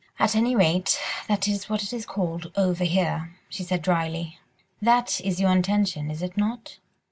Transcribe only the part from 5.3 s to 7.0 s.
your intention, is it not?"